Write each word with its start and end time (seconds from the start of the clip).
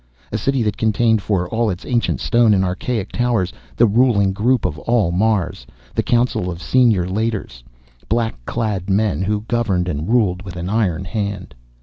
A 0.31 0.37
City 0.39 0.63
that 0.63 0.77
contained, 0.77 1.21
for 1.21 1.47
all 1.49 1.69
its 1.69 1.85
ancient 1.85 2.19
stone 2.21 2.55
and 2.55 2.65
archaic 2.65 3.11
towers, 3.11 3.53
the 3.75 3.85
ruling 3.85 4.33
group 4.33 4.65
of 4.65 4.79
all 4.79 5.11
Mars, 5.11 5.67
the 5.93 6.01
Council 6.01 6.49
of 6.49 6.59
Senior 6.59 7.07
Leiters, 7.07 7.63
black 8.09 8.43
clad 8.45 8.89
men 8.89 9.21
who 9.21 9.41
governed 9.41 9.87
and 9.87 10.09
ruled 10.09 10.41
with 10.41 10.55
an 10.55 10.69
iron 10.69 11.05
hand. 11.05 11.53